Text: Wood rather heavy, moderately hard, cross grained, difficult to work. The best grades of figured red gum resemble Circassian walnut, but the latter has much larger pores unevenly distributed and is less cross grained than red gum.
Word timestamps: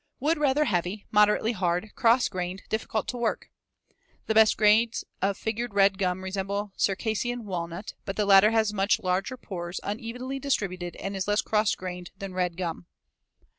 Wood 0.19 0.39
rather 0.39 0.65
heavy, 0.65 1.05
moderately 1.11 1.51
hard, 1.51 1.91
cross 1.93 2.27
grained, 2.27 2.63
difficult 2.69 3.07
to 3.09 3.17
work. 3.17 3.51
The 4.25 4.33
best 4.33 4.57
grades 4.57 5.03
of 5.21 5.37
figured 5.37 5.75
red 5.75 5.99
gum 5.99 6.23
resemble 6.23 6.71
Circassian 6.75 7.45
walnut, 7.45 7.93
but 8.03 8.15
the 8.15 8.25
latter 8.25 8.49
has 8.49 8.73
much 8.73 8.99
larger 8.99 9.37
pores 9.37 9.79
unevenly 9.83 10.39
distributed 10.39 10.95
and 10.95 11.15
is 11.15 11.27
less 11.27 11.41
cross 11.43 11.75
grained 11.75 12.09
than 12.17 12.33
red 12.33 12.57
gum. 12.57 12.87